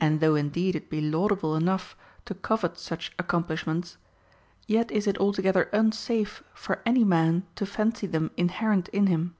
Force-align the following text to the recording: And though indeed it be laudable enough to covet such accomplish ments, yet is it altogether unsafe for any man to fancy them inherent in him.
And 0.00 0.20
though 0.20 0.34
indeed 0.34 0.74
it 0.74 0.88
be 0.88 1.02
laudable 1.02 1.56
enough 1.56 1.94
to 2.24 2.32
covet 2.34 2.78
such 2.78 3.12
accomplish 3.18 3.66
ments, 3.66 3.98
yet 4.66 4.90
is 4.90 5.06
it 5.06 5.18
altogether 5.18 5.64
unsafe 5.74 6.42
for 6.54 6.80
any 6.86 7.04
man 7.04 7.42
to 7.56 7.66
fancy 7.66 8.06
them 8.06 8.30
inherent 8.38 8.88
in 8.94 9.08
him. 9.08 9.34